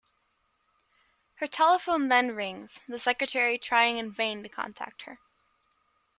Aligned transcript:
Her 1.35 1.45
telephone 1.45 2.07
then 2.07 2.33
rings, 2.35 2.79
the 2.87 2.97
secretary 2.97 3.59
trying 3.59 3.99
in 3.99 4.09
vain 4.11 4.41
to 4.41 4.49
contact 4.49 5.03
her. 5.03 5.19